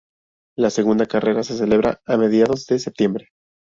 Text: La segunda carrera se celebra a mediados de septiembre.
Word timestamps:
La 0.57 0.71
segunda 0.71 1.05
carrera 1.05 1.43
se 1.43 1.55
celebra 1.55 2.01
a 2.07 2.17
mediados 2.17 2.65
de 2.65 2.79
septiembre. 2.79 3.27